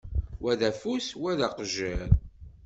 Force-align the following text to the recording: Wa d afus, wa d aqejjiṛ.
Wa 0.41 0.53
d 0.59 0.61
afus, 0.69 1.07
wa 1.21 1.31
d 1.37 1.39
aqejjiṛ. 1.47 2.09